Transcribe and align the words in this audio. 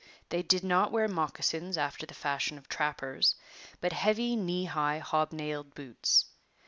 They 0.29 0.41
did 0.41 0.63
not 0.63 0.91
wear 0.91 1.07
moccasins 1.07 1.77
after 1.77 2.07
the 2.07 2.15
fashion 2.15 2.57
of 2.57 2.67
trappers, 2.67 3.35
but 3.81 3.93
heavy, 3.93 4.35
knee 4.35 4.65
high, 4.65 4.97
hobnailed 4.97 5.75
boots. 5.75 6.25